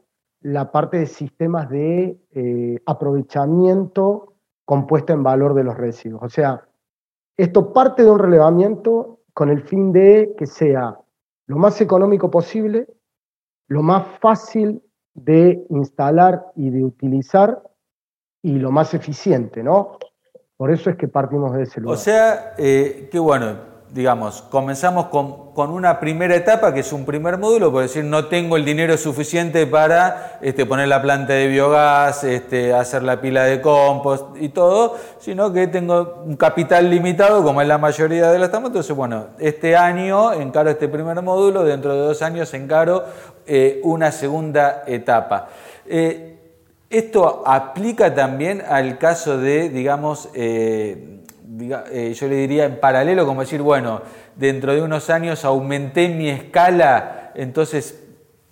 la 0.43 0.71
parte 0.71 0.99
de 0.99 1.07
sistemas 1.07 1.69
de 1.69 2.17
eh, 2.31 2.81
aprovechamiento 2.87 4.35
compuesta 4.65 5.13
en 5.13 5.25
valor 5.25 5.55
de 5.55 5.65
los 5.65 5.77
residuos. 5.77 6.23
O 6.23 6.29
sea, 6.29 6.65
esto 7.37 7.73
parte 7.73 8.05
de 8.05 8.11
un 8.13 8.21
relevamiento 8.21 9.19
con 9.35 9.51
el 9.51 9.63
fin 9.63 9.91
de 9.91 10.33
que 10.39 10.47
sea 10.47 10.97
lo 11.47 11.57
más 11.57 11.81
económico 11.81 12.31
posible, 12.31 12.87
lo 13.67 13.83
más 13.83 14.07
fácil 14.21 14.81
de 15.15 15.67
instalar 15.71 16.47
y 16.55 16.71
de 16.71 16.85
utilizar 16.85 17.66
y 18.47 18.61
lo 18.61 18.71
más 18.71 18.95
eficiente, 18.95 19.61
¿no? 19.61 19.99
Por 20.57 20.71
eso 20.71 20.89
es 20.89 20.97
que 20.97 21.09
partimos 21.09 21.53
de 21.57 21.65
ese 21.65 21.81
lugar. 21.81 21.99
O 21.99 22.01
sea, 22.01 22.55
eh, 22.57 23.09
qué 23.11 23.19
bueno, 23.19 23.57
digamos, 23.91 24.43
comenzamos 24.43 25.07
con, 25.07 25.57
una 25.57 25.99
primera 25.99 26.37
etapa, 26.37 26.73
que 26.73 26.81
es 26.81 26.93
un 26.93 27.05
primer 27.05 27.39
módulo, 27.39 27.73
por 27.73 27.83
decir, 27.83 28.05
no 28.05 28.27
tengo 28.27 28.57
el 28.57 28.65
dinero 28.65 28.97
suficiente 28.99 29.67
para 29.67 30.39
este, 30.43 30.65
poner 30.65 30.87
la 30.87 31.03
planta 31.03 31.33
de 31.33 31.49
biogás, 31.49 32.23
este, 32.23 32.73
hacer 32.73 33.03
la 33.03 33.21
pila 33.21 33.43
de 33.43 33.61
compost 33.61 34.37
y 34.41 34.51
todo, 34.51 34.97
sino 35.19 35.53
que 35.53 35.67
tengo 35.67 36.23
un 36.25 36.37
capital 36.37 36.89
limitado, 36.89 37.43
como 37.43 37.63
es 37.63 37.67
la 37.67 37.79
mayoría 37.79 38.31
de 38.31 38.39
las 38.39 38.47
estamos. 38.47 38.69
Entonces, 38.69 38.95
bueno, 38.95 39.27
este 39.41 39.77
año 39.77 40.33
encaro 40.35 40.71
este 40.71 40.87
primer 40.87 41.21
módulo, 41.21 41.65
dentro 41.65 41.95
de 41.95 41.99
dos 41.99 42.23
años 42.23 42.55
encaro 42.55 43.03
eh, 43.45 43.81
una 43.83 44.13
segunda 44.13 44.85
etapa. 44.87 45.49
Eh, 45.85 46.36
esto 46.91 47.43
aplica 47.47 48.15
también 48.15 48.63
al 48.67 48.99
caso 48.99 49.39
de, 49.39 49.69
digamos, 49.69 50.31
eh, 50.35 51.23
eh, 51.91 52.13
yo 52.15 52.29
le 52.29 52.37
diría 52.37 52.65
en 52.67 52.81
paralelo, 52.81 53.27
como 53.27 53.41
decir, 53.41 53.63
bueno, 53.63 54.03
dentro 54.37 54.73
de 54.73 54.83
unos 54.83 55.11
años 55.11 55.45
aumenté 55.45 56.09
mi 56.09 56.29
escala, 56.29 57.33
entonces 57.35 58.03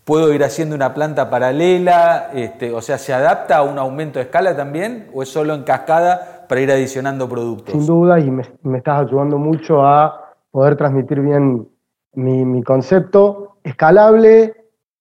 puedo 0.05 0.33
ir 0.33 0.45
haciendo 0.45 0.75
una 0.75 0.95
planta 0.95 1.31
paralela, 1.31 2.31
este, 2.35 2.73
o 2.73 2.83
sea, 2.83 2.99
¿se 2.99 3.13
adapta 3.13 3.59
a 3.59 3.63
un 3.63 3.79
aumento 3.79 4.19
de 4.19 4.27
escala 4.27 4.57
también 4.57 5.09
o 5.15 5.23
es 5.23 5.29
solo 5.29 5.55
en 5.55 5.63
cascada 5.65 6.47
para 6.49 6.61
ir 6.61 6.71
adicionando 6.71 7.29
productos? 7.29 7.73
Sin 7.73 7.87
duda, 7.87 8.21
y 8.21 8.31
me, 8.31 8.43
estás 8.77 9.07
ayudando 9.07 9.39
mucho 9.39 9.85
a 9.85 10.35
poder 10.51 10.77
transmitir 10.77 11.21
bien 11.21 11.69
mi, 12.15 12.63
concepto. 12.63 13.57
Escalable, 13.65 14.55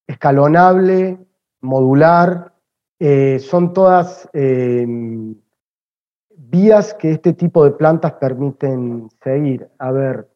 escalonable, 0.07 1.17
modular, 1.61 2.52
eh, 3.05 3.38
son 3.39 3.74
todas 3.74 4.29
eh, 4.31 4.88
vías 6.38 6.93
que 6.93 7.12
este 7.12 7.33
tipo 7.33 7.65
de 7.65 7.72
plantas 7.72 8.13
permiten 8.13 9.10
seguir. 9.22 9.67
A 9.77 9.91
ver, 9.91 10.29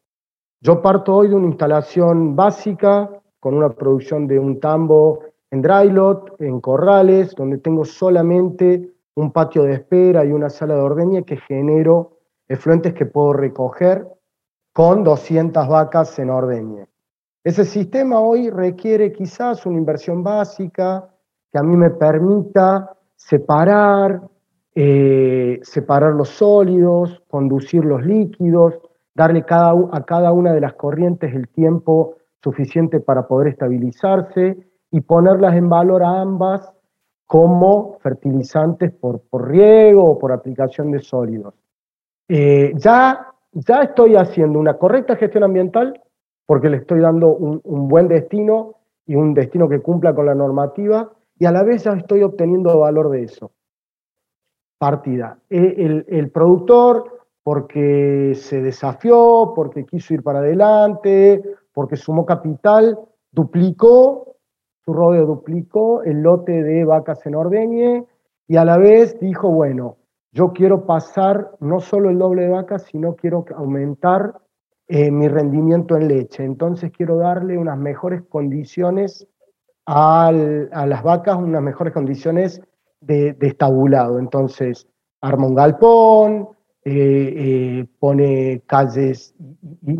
yo 0.60 0.82
parto 0.82 1.16
hoy 1.16 1.28
de 1.28 1.34
una 1.34 1.46
instalación 1.46 2.36
básica 2.36 3.08
con 3.40 3.54
una 3.54 3.70
producción 3.70 4.26
de 4.26 4.38
un 4.38 4.60
tambo 4.60 5.20
en 5.50 5.62
drylot, 5.62 6.38
en 6.42 6.60
corrales, 6.60 7.34
donde 7.34 7.56
tengo 7.56 7.86
solamente 7.86 8.92
un 9.14 9.32
patio 9.32 9.62
de 9.62 9.72
espera 9.72 10.26
y 10.26 10.32
una 10.32 10.50
sala 10.50 10.74
de 10.74 10.82
ordeña 10.82 11.22
que 11.22 11.38
genero 11.38 12.18
efluentes 12.48 12.92
que 12.92 13.06
puedo 13.06 13.32
recoger 13.32 14.06
con 14.74 15.04
200 15.04 15.66
vacas 15.66 16.18
en 16.18 16.28
ordeñe. 16.28 16.86
Ese 17.42 17.64
sistema 17.64 18.20
hoy 18.20 18.50
requiere 18.50 19.10
quizás 19.10 19.64
una 19.64 19.78
inversión 19.78 20.22
básica 20.22 21.08
que 21.52 21.58
a 21.58 21.62
mí 21.62 21.76
me 21.76 21.90
permita 21.90 22.96
separar, 23.16 24.22
eh, 24.74 25.58
separar 25.62 26.14
los 26.14 26.28
sólidos, 26.28 27.22
conducir 27.28 27.84
los 27.84 28.04
líquidos, 28.04 28.78
darle 29.14 29.40
a 29.40 30.04
cada 30.04 30.32
una 30.32 30.52
de 30.52 30.60
las 30.60 30.74
corrientes 30.74 31.34
el 31.34 31.48
tiempo 31.48 32.16
suficiente 32.42 33.00
para 33.00 33.26
poder 33.26 33.48
estabilizarse 33.48 34.56
y 34.90 35.00
ponerlas 35.00 35.54
en 35.56 35.68
valor 35.68 36.02
a 36.04 36.20
ambas 36.20 36.72
como 37.26 37.98
fertilizantes 37.98 38.92
por, 38.92 39.20
riego 39.32 40.04
o 40.04 40.18
por 40.18 40.32
aplicación 40.32 40.92
de 40.92 41.00
sólidos. 41.00 41.54
Eh, 42.28 42.72
ya, 42.76 43.26
ya 43.52 43.82
estoy 43.82 44.14
haciendo 44.14 44.58
una 44.58 44.74
correcta 44.74 45.16
gestión 45.16 45.44
ambiental 45.44 46.00
porque 46.46 46.70
le 46.70 46.78
estoy 46.78 47.00
dando 47.00 47.34
un 47.34 47.88
buen 47.88 48.08
destino 48.08 48.76
y 49.04 49.16
un 49.16 49.34
destino 49.34 49.68
que 49.68 49.80
cumpla 49.80 50.14
con 50.14 50.26
la 50.26 50.34
normativa 50.34 51.10
y 51.38 51.46
a 51.46 51.52
la 51.52 51.62
vez 51.62 51.84
ya 51.84 51.92
estoy 51.92 52.22
obteniendo 52.22 52.78
valor 52.78 53.10
de 53.10 53.24
eso 53.24 53.52
partida. 54.78 55.38
E, 55.50 56.04
el, 56.08 56.30
productor, 56.30 57.26
porque 57.42 58.32
se 58.34 58.62
desafió, 58.62 59.52
porque 59.54 59.84
quiso 59.84 60.14
ir 60.14 60.22
para 60.22 60.38
adelante, 60.38 61.42
porque 61.72 61.96
sumó 61.96 62.24
capital, 62.24 62.98
duplicó, 63.30 64.36
su 64.84 64.92
rodeo 64.92 65.26
duplicó 65.26 66.02
el 66.02 66.22
lote 66.22 66.62
de 66.62 66.84
vacas 66.84 67.26
en 67.26 67.34
ordeñe 67.34 68.06
y 68.46 68.56
a 68.56 68.64
la 68.64 68.78
vez 68.78 69.18
dijo, 69.20 69.50
bueno, 69.50 69.96
yo 70.32 70.52
quiero 70.52 70.86
pasar 70.86 71.52
no 71.60 71.80
solo 71.80 72.10
el 72.10 72.18
doble 72.18 72.42
de 72.42 72.50
vacas, 72.50 72.84
sino 72.84 73.16
quiero 73.16 73.44
aumentar 73.56 74.34
eh, 74.86 75.10
mi 75.10 75.28
rendimiento 75.28 75.96
en 75.96 76.08
leche. 76.08 76.44
Entonces 76.44 76.90
quiero 76.92 77.16
darle 77.16 77.58
unas 77.58 77.78
mejores 77.78 78.22
condiciones 78.28 79.26
a 79.90 80.86
las 80.86 81.02
vacas, 81.02 81.36
unas 81.36 81.62
mejores 81.62 81.94
condiciones 81.94 82.60
de, 83.00 83.36
estabulado. 83.40 84.18
Entonces, 84.18 84.86
arma 85.20 85.46
un 85.46 85.54
galpón, 85.54 86.48
eh, 86.84 86.92
eh, 87.36 87.86
pone 87.98 88.62
calles 88.66 89.34
y, 89.82 89.96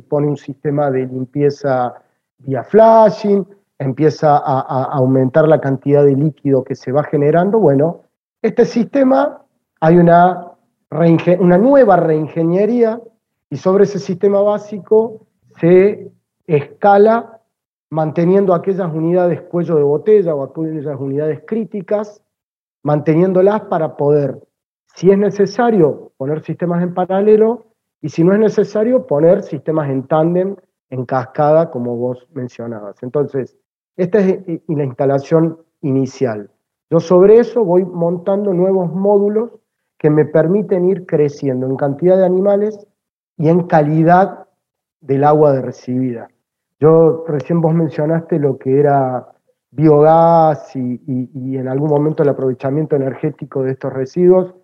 pone 0.00 0.26
un 0.26 0.36
sistema 0.36 0.90
de 0.90 1.06
limpieza 1.06 1.94
vía 2.38 2.64
flashing, 2.64 3.46
empieza 3.78 4.36
a, 4.38 4.84
aumentar 4.92 5.46
la 5.46 5.60
cantidad 5.60 6.04
de 6.04 6.16
líquido 6.16 6.64
que 6.64 6.74
se 6.74 6.90
va 6.90 7.04
generando. 7.04 7.58
Bueno, 7.58 8.02
este 8.42 8.64
sistema 8.64 9.42
hay 9.80 9.96
una, 9.96 10.52
una 11.38 11.58
nueva 11.58 11.96
reingeniería 11.96 13.00
y 13.50 13.56
sobre 13.56 13.84
ese 13.84 13.98
sistema 13.98 14.40
básico 14.40 15.26
se 15.60 16.10
escala 16.46 17.37
manteniendo 17.90 18.54
aquellas 18.54 18.92
unidades 18.92 19.42
cuello 19.42 19.76
de 19.76 19.82
botella 19.82 20.34
o 20.34 20.42
aquellas 20.42 21.00
unidades 21.00 21.42
críticas 21.46 22.22
manteniéndolas 22.82 23.62
para 23.62 23.96
poder, 23.96 24.38
si 24.94 25.10
es 25.10 25.18
necesario, 25.18 26.12
poner 26.16 26.42
sistemas 26.42 26.82
en 26.82 26.94
paralelo 26.94 27.66
y 28.00 28.08
si 28.08 28.22
no 28.22 28.32
es 28.32 28.38
necesario, 28.38 29.06
poner 29.06 29.42
sistemas 29.42 29.90
en 29.90 30.06
tándem, 30.06 30.56
en 30.90 31.04
cascada, 31.04 31.70
como 31.70 31.96
vos 31.96 32.26
mencionabas. 32.32 33.02
Entonces, 33.02 33.56
esta 33.96 34.20
es 34.20 34.38
la 34.68 34.84
instalación 34.84 35.58
inicial. 35.82 36.50
Yo 36.90 37.00
sobre 37.00 37.38
eso 37.38 37.64
voy 37.64 37.84
montando 37.84 38.54
nuevos 38.54 38.92
módulos 38.92 39.50
que 39.98 40.10
me 40.10 40.24
permiten 40.24 40.88
ir 40.88 41.04
creciendo 41.04 41.66
en 41.66 41.76
cantidad 41.76 42.16
de 42.16 42.24
animales 42.24 42.86
y 43.36 43.48
en 43.48 43.66
calidad 43.66 44.46
del 45.00 45.24
agua 45.24 45.52
de 45.52 45.62
recibida. 45.62 46.28
Yo 46.80 47.24
recién 47.26 47.60
vos 47.60 47.74
mencionaste 47.74 48.38
lo 48.38 48.56
que 48.56 48.78
era 48.78 49.32
biogás 49.70 50.74
y, 50.76 51.56
en 51.56 51.68
algún 51.68 51.90
momento 51.90 52.22
el 52.22 52.28
aprovechamiento 52.28 52.96
energético 52.96 53.62
de 53.62 53.72
estos 53.72 53.92
residuos. 53.92 54.54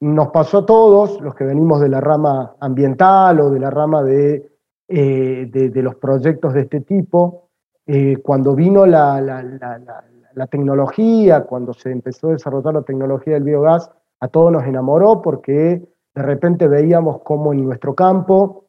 Nos 0.00 0.28
pasó 0.28 0.58
a 0.58 0.66
todos, 0.66 1.20
los 1.20 1.34
que 1.34 1.44
venimos 1.44 1.80
de 1.80 1.88
la 1.88 2.00
rama 2.00 2.54
ambiental 2.60 3.40
o 3.40 3.50
de 3.50 3.60
la 3.60 3.70
rama 3.70 4.02
de, 4.02 4.50
eh, 4.88 5.50
los 5.74 5.96
proyectos 5.96 6.54
de 6.54 6.62
este 6.62 6.80
tipo, 6.80 7.48
eh, 7.86 8.16
cuando 8.18 8.54
vino 8.54 8.86
la, 8.86 9.20
la, 9.20 10.46
tecnología, 10.46 11.44
cuando 11.44 11.74
se 11.74 11.90
empezó 11.90 12.28
a 12.28 12.32
desarrollar 12.32 12.74
la 12.74 12.82
tecnología 12.82 13.34
del 13.34 13.42
biogás, 13.42 13.90
a 14.20 14.28
todos 14.28 14.52
nos 14.52 14.64
enamoró 14.64 15.20
porque 15.20 15.82
de 16.14 16.22
repente 16.22 16.68
veíamos 16.68 17.22
cómo 17.22 17.52
en 17.52 17.64
nuestro 17.64 17.94
campo 17.94 18.66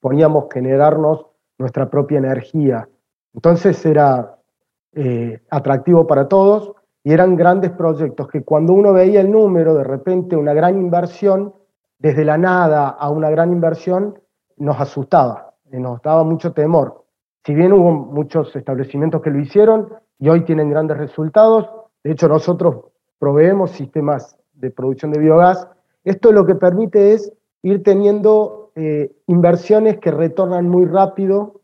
poníamos 0.00 0.46
generarnos 0.50 1.26
nuestra 1.58 1.88
propia 1.88 2.18
energía. 2.18 2.88
Entonces 3.34 3.84
era 3.84 4.36
eh, 4.92 5.40
atractivo 5.50 6.06
para 6.06 6.28
todos 6.28 6.72
y 7.04 7.12
eran 7.12 7.36
grandes 7.36 7.70
proyectos 7.70 8.28
que 8.28 8.42
cuando 8.42 8.72
uno 8.72 8.92
veía 8.92 9.20
el 9.20 9.30
número, 9.30 9.74
de 9.74 9.84
repente 9.84 10.36
una 10.36 10.54
gran 10.54 10.78
inversión, 10.78 11.54
desde 11.98 12.24
la 12.24 12.38
nada 12.38 12.88
a 12.88 13.10
una 13.10 13.30
gran 13.30 13.52
inversión, 13.52 14.18
nos 14.56 14.80
asustaba, 14.80 15.54
eh, 15.70 15.78
nos 15.78 16.02
daba 16.02 16.24
mucho 16.24 16.52
temor. 16.52 17.04
Si 17.44 17.54
bien 17.54 17.72
hubo 17.72 17.92
muchos 17.92 18.54
establecimientos 18.56 19.22
que 19.22 19.30
lo 19.30 19.38
hicieron 19.38 19.88
y 20.18 20.28
hoy 20.28 20.44
tienen 20.44 20.70
grandes 20.70 20.96
resultados, 20.96 21.70
de 22.02 22.12
hecho 22.12 22.28
nosotros 22.28 22.86
proveemos 23.18 23.70
sistemas 23.70 24.38
de 24.54 24.70
producción 24.70 25.12
de 25.12 25.20
biogás, 25.20 25.68
esto 26.04 26.32
lo 26.32 26.44
que 26.46 26.54
permite 26.54 27.12
es 27.12 27.32
ir 27.62 27.82
teniendo 27.82 28.65
eh, 28.78 29.10
inversiones 29.26 29.96
que 30.00 30.10
retornan 30.10 30.68
muy 30.68 30.84
rápido 30.84 31.62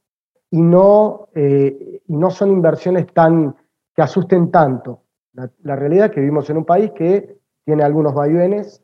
y 0.50 0.62
no, 0.62 1.28
eh, 1.34 2.00
no 2.06 2.30
son 2.30 2.50
inversiones 2.50 3.06
tan, 3.12 3.54
que 3.94 4.00
asusten 4.00 4.50
tanto. 4.50 5.02
La, 5.34 5.76
realidad 5.76 6.06
es 6.06 6.12
que 6.12 6.20
vivimos 6.20 6.48
en 6.48 6.56
un 6.56 6.64
país 6.64 6.90
que 6.92 7.36
tiene 7.66 7.82
algunos 7.82 8.14
vaivenes 8.14 8.82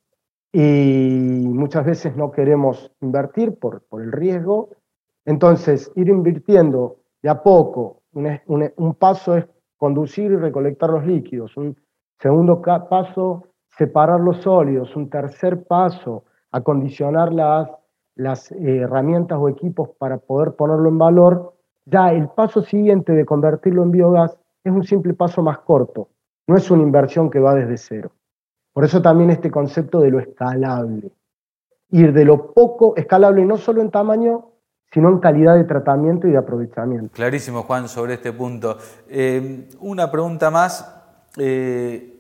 y 0.53 0.61
muchas 0.61 1.87
veces 1.87 2.17
no 2.17 2.31
queremos 2.31 2.93
invertir 3.01 3.59
por, 3.59 3.83
por 3.85 4.03
el 4.03 4.13
riesgo. 4.13 4.71
Entonces, 5.25 5.91
ir 5.95 6.09
invirtiendo 6.09 6.97
de 7.23 7.31
a 7.31 7.43
poco, 7.43 8.03
un, 8.13 8.39
un, 8.77 8.95
paso 8.95 9.39
es 9.39 9.47
conducir 9.79 10.33
y 10.33 10.37
recolectar 10.37 10.91
los 10.91 11.07
líquidos, 11.07 11.57
un 11.57 11.79
segundo 12.19 12.61
paso, 12.61 13.45
separar 13.71 14.21
los 14.21 14.43
sólidos, 14.43 14.95
un 14.97 15.09
tercer 15.09 15.65
paso, 15.65 16.25
acondicionar 16.51 17.33
las, 17.33 17.71
las 18.19 18.51
eh, 18.53 18.79
herramientas 18.79 19.39
o 19.41 19.49
equipos 19.49 19.91
para 19.97 20.19
poder 20.19 20.53
ponerlo 20.53 20.89
en 20.89 20.99
valor 20.99 21.55
ya 21.87 22.13
el 22.13 22.29
paso 22.29 22.63
siguiente 22.63 23.13
de 23.13 23.25
convertirlo 23.25 23.83
en 23.83 23.91
biogás 23.91 24.37
es 24.63 24.73
un 24.73 24.85
simple 24.85 25.15
paso 25.15 25.43
más 25.43 25.61
corto, 25.61 26.09
no 26.47 26.57
es 26.57 26.71
una 26.71 26.83
inversión 26.83 27.31
que 27.31 27.39
va 27.39 27.55
desde 27.55 27.79
cero. 27.79 28.11
Por 28.75 28.85
eso 28.85 29.01
también 29.01 29.31
este 29.31 29.51
concepto 29.51 30.01
de 30.01 30.11
lo 30.11 30.21
escalable. 30.21 31.11
Ir 31.91 32.13
de 32.13 32.25
lo 32.25 32.53
poco 32.53 32.95
escalable 32.97 33.45
no 33.47 33.57
solo 33.57 33.81
en 33.81 33.91
tamaño, 33.91 34.51
sino 34.93 35.09
en 35.09 35.19
calidad 35.19 35.57
de 35.57 35.65
tratamiento 35.65 36.27
y 36.29 36.33
de 36.33 36.39
aprovechamiento. 36.39 37.15
Clarísimo, 37.15 37.63
Juan, 37.63 37.89
sobre 37.89 38.15
este 38.15 38.33
punto. 38.33 38.77
Eh, 39.09 39.69
una 39.81 40.11
pregunta 40.11 40.51
más. 40.51 40.95
Eh, 41.39 42.18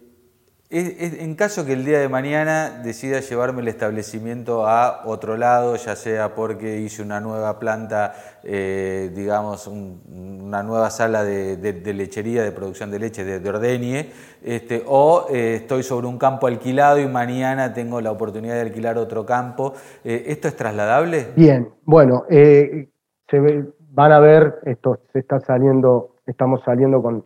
en 0.70 1.34
caso 1.34 1.64
que 1.64 1.72
el 1.72 1.82
día 1.82 1.98
de 1.98 2.10
mañana 2.10 2.82
decida 2.84 3.20
llevarme 3.20 3.62
el 3.62 3.68
establecimiento 3.68 4.66
a 4.66 5.00
otro 5.06 5.38
lado, 5.38 5.76
ya 5.76 5.96
sea 5.96 6.34
porque 6.34 6.80
hice 6.80 7.02
una 7.02 7.20
nueva 7.20 7.58
planta, 7.58 8.12
eh, 8.44 9.10
digamos, 9.14 9.66
una 9.66 10.62
nueva 10.62 10.90
sala 10.90 11.24
de, 11.24 11.80
lechería, 11.94 12.42
de 12.42 12.52
producción 12.52 12.90
de 12.90 12.98
leche, 12.98 13.24
de, 13.24 13.48
ordeñe, 13.48 14.10
este, 14.42 14.82
o 14.86 15.28
eh, 15.30 15.54
estoy 15.54 15.82
sobre 15.82 16.06
un 16.06 16.18
campo 16.18 16.46
alquilado 16.46 17.00
y 17.00 17.06
mañana 17.06 17.72
tengo 17.72 18.02
la 18.02 18.10
oportunidad 18.10 18.56
de 18.56 18.60
alquilar 18.60 18.98
otro 18.98 19.24
campo, 19.24 19.72
eh, 20.04 20.24
¿esto 20.26 20.48
es 20.48 20.56
trasladable? 20.56 21.28
Bien, 21.34 21.70
bueno, 21.84 22.26
se 22.28 23.64
van 23.90 24.12
a 24.12 24.20
ver, 24.20 24.58
esto 24.66 24.98
se 25.14 25.20
está 25.20 25.40
saliendo, 25.40 26.16
estamos 26.26 26.60
saliendo 26.62 27.00
con 27.00 27.24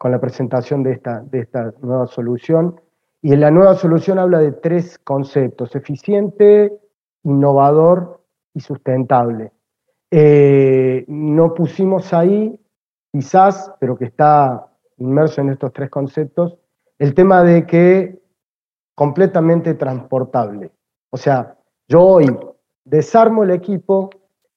con 0.00 0.12
la 0.12 0.18
presentación 0.18 0.82
de 0.82 0.92
esta, 0.92 1.20
de 1.20 1.40
esta 1.40 1.74
nueva 1.82 2.06
solución. 2.06 2.80
Y 3.20 3.34
en 3.34 3.40
la 3.40 3.50
nueva 3.50 3.74
solución 3.74 4.18
habla 4.18 4.38
de 4.38 4.52
tres 4.52 4.98
conceptos, 4.98 5.76
eficiente, 5.76 6.72
innovador 7.22 8.22
y 8.54 8.60
sustentable. 8.60 9.52
Eh, 10.10 11.04
no 11.06 11.52
pusimos 11.52 12.14
ahí, 12.14 12.58
quizás, 13.12 13.74
pero 13.78 13.98
que 13.98 14.06
está 14.06 14.68
inmerso 14.96 15.42
en 15.42 15.50
estos 15.50 15.70
tres 15.74 15.90
conceptos, 15.90 16.56
el 16.98 17.12
tema 17.12 17.44
de 17.44 17.66
que 17.66 18.22
completamente 18.94 19.74
transportable. 19.74 20.70
O 21.10 21.18
sea, 21.18 21.58
yo 21.88 22.02
hoy 22.02 22.38
desarmo 22.86 23.44
el 23.44 23.50
equipo 23.50 24.08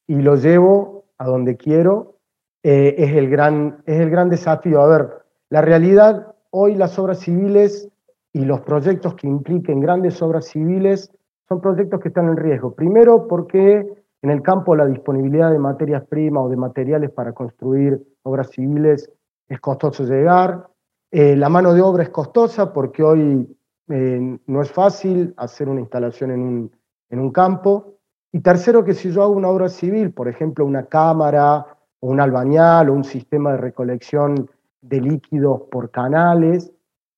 y 0.07 0.21
lo 0.21 0.37
llevo 0.37 1.03
a 1.17 1.25
donde 1.25 1.57
quiero. 1.57 2.15
Eh, 2.63 2.95
es, 2.97 3.11
el 3.13 3.29
gran, 3.29 3.83
es 3.85 3.99
el 3.99 4.09
gran 4.09 4.29
desafío. 4.29 4.81
A 4.81 4.87
ver, 4.87 5.22
la 5.53 5.61
realidad, 5.61 6.33
hoy 6.49 6.73
las 6.73 6.97
obras 6.97 7.19
civiles 7.19 7.87
y 8.33 8.43
los 8.43 8.61
proyectos 8.61 9.13
que 9.13 9.27
impliquen 9.27 9.81
grandes 9.81 10.19
obras 10.23 10.47
civiles 10.47 11.11
son 11.47 11.61
proyectos 11.61 11.99
que 11.99 12.07
están 12.07 12.27
en 12.27 12.37
riesgo. 12.37 12.73
Primero 12.73 13.27
porque 13.27 13.85
en 14.23 14.29
el 14.31 14.41
campo 14.41 14.75
la 14.75 14.87
disponibilidad 14.87 15.51
de 15.51 15.59
materias 15.59 16.07
primas 16.07 16.45
o 16.45 16.49
de 16.49 16.57
materiales 16.57 17.11
para 17.11 17.33
construir 17.33 18.01
obras 18.23 18.49
civiles 18.49 19.11
es 19.47 19.59
costoso 19.59 20.05
llegar. 20.05 20.69
Eh, 21.11 21.35
la 21.35 21.49
mano 21.49 21.75
de 21.75 21.81
obra 21.81 22.01
es 22.01 22.09
costosa 22.09 22.73
porque 22.73 23.03
hoy 23.03 23.55
eh, 23.89 24.39
no 24.47 24.59
es 24.59 24.71
fácil 24.71 25.35
hacer 25.37 25.69
una 25.69 25.81
instalación 25.81 26.31
en 26.31 26.41
un, 26.41 26.71
en 27.11 27.19
un 27.19 27.31
campo. 27.31 27.99
Y 28.31 28.39
tercero, 28.39 28.83
que 28.83 28.95
si 28.95 29.11
yo 29.11 29.21
hago 29.21 29.33
una 29.33 29.49
obra 29.49 29.69
civil, 29.69 30.13
por 30.13 30.27
ejemplo, 30.27 30.65
una 30.65 30.87
cámara 30.87 31.77
o 31.99 32.07
un 32.07 32.19
albañal 32.19 32.89
o 32.89 32.93
un 32.93 33.03
sistema 33.03 33.51
de 33.51 33.57
recolección 33.57 34.49
de 34.83 35.01
líquidos 35.01 35.61
por 35.71 35.89
canales, 35.89 36.71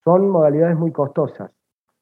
son 0.04 0.30
modalidades 0.30 0.78
muy 0.78 0.92
costosas. 0.92 1.52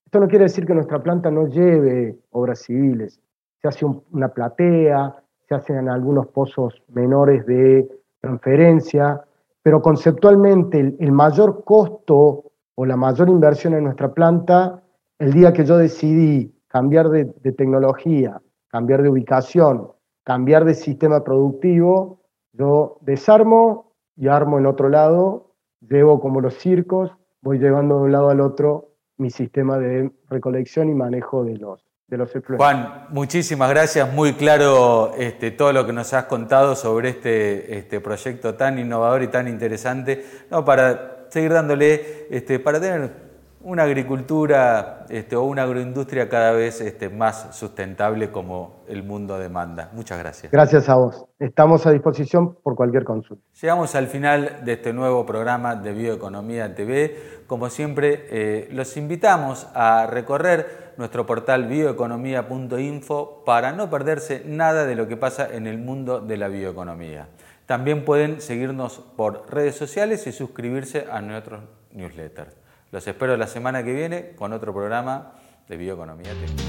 Esto 0.05 0.19
no 0.19 0.27
quiere 0.27 0.45
decir 0.45 0.65
que 0.65 0.73
nuestra 0.73 1.01
planta 1.01 1.31
no 1.31 1.47
lleve 1.47 2.19
obras 2.31 2.59
civiles. 2.59 3.19
Se 3.61 3.67
hace 3.67 3.85
una 3.85 4.27
platea, 4.27 5.15
se 5.47 5.55
hacen 5.55 5.89
algunos 5.89 6.27
pozos 6.27 6.83
menores 6.89 7.45
de 7.45 7.89
transferencia, 8.19 9.23
pero 9.63 9.81
conceptualmente 9.81 10.95
el, 10.99 11.11
mayor 11.11 11.63
costo 11.63 12.51
o 12.75 12.85
la 12.85 12.97
mayor 12.97 13.29
inversión 13.29 13.73
en 13.73 13.85
nuestra 13.85 14.13
planta, 14.13 14.83
el 15.17 15.33
día 15.33 15.53
que 15.53 15.65
yo 15.65 15.77
decidí 15.77 16.53
cambiar 16.67 17.09
de 17.09 17.51
tecnología, 17.53 18.41
cambiar 18.67 19.01
de 19.01 19.09
ubicación, 19.09 19.91
cambiar 20.23 20.65
de 20.65 20.73
sistema 20.73 21.23
productivo, 21.23 22.19
yo 22.51 22.97
desarmo 23.01 23.93
y 24.15 24.27
armo 24.27 24.59
en 24.59 24.65
otro 24.65 24.89
lado 24.89 25.52
llevo 25.89 26.19
como 26.19 26.41
los 26.41 26.55
circos, 26.55 27.11
voy 27.41 27.59
llevando 27.59 27.97
de 27.97 28.03
un 28.03 28.11
lado 28.11 28.29
al 28.29 28.41
otro 28.41 28.89
mi 29.17 29.29
sistema 29.29 29.77
de 29.77 30.11
recolección 30.29 30.89
y 30.89 30.93
manejo 30.93 31.43
de 31.43 31.57
los, 31.57 31.85
de 32.07 32.17
los 32.17 32.31
Juan, 32.57 33.07
muchísimas 33.09 33.69
gracias, 33.69 34.11
muy 34.13 34.33
claro 34.33 35.13
este, 35.17 35.51
todo 35.51 35.71
lo 35.71 35.85
que 35.85 35.93
nos 35.93 36.13
has 36.13 36.25
contado 36.25 36.75
sobre 36.75 37.09
este, 37.09 37.77
este 37.77 38.01
proyecto 38.01 38.55
tan 38.55 38.79
innovador 38.79 39.23
y 39.23 39.27
tan 39.27 39.47
interesante, 39.47 40.25
no, 40.49 40.65
para 40.65 41.27
seguir 41.29 41.53
dándole, 41.53 42.27
este, 42.29 42.59
para 42.59 42.79
tener 42.79 43.22
una 43.63 43.83
agricultura 43.83 45.05
este, 45.09 45.35
o 45.35 45.43
una 45.43 45.63
agroindustria 45.63 46.27
cada 46.27 46.51
vez 46.51 46.81
este, 46.81 47.09
más 47.09 47.55
sustentable 47.55 48.29
como 48.31 48.83
el 48.87 49.03
mundo 49.03 49.39
demanda. 49.39 49.89
Muchas 49.93 50.19
gracias. 50.19 50.51
Gracias 50.51 50.89
a 50.89 50.95
vos. 50.95 51.25
Estamos 51.39 51.85
a 51.85 51.91
disposición 51.91 52.55
por 52.61 52.75
cualquier 52.75 53.05
consulta. 53.05 53.43
Llegamos 53.61 53.95
al 53.95 54.07
final 54.07 54.61
de 54.65 54.73
este 54.73 54.91
nuevo 54.91 55.25
programa 55.25 55.75
de 55.75 55.93
Bioeconomía 55.93 56.75
TV. 56.75 57.43
Como 57.47 57.69
siempre, 57.69 58.27
eh, 58.29 58.69
los 58.71 58.97
invitamos 58.97 59.67
a 59.73 60.07
recorrer 60.07 60.93
nuestro 60.97 61.25
portal 61.25 61.65
bioeconomía.info 61.67 63.43
para 63.45 63.71
no 63.71 63.89
perderse 63.89 64.43
nada 64.45 64.85
de 64.85 64.95
lo 64.95 65.07
que 65.07 65.17
pasa 65.17 65.47
en 65.51 65.67
el 65.67 65.77
mundo 65.77 66.19
de 66.19 66.37
la 66.37 66.49
bioeconomía. 66.49 67.29
También 67.65 68.03
pueden 68.03 68.41
seguirnos 68.41 68.99
por 69.15 69.49
redes 69.49 69.75
sociales 69.75 70.27
y 70.27 70.33
suscribirse 70.33 71.07
a 71.09 71.21
nuestros 71.21 71.61
newsletters. 71.93 72.62
Los 72.93 73.07
espero 73.07 73.35
la 73.37 73.47
semana 73.47 73.83
que 73.83 73.91
viene 73.91 74.35
con 74.35 74.53
otro 74.53 74.71
programa 74.71 75.31
de 75.67 75.77
Bioeconomía 75.77 76.31
Técnica. 76.31 76.63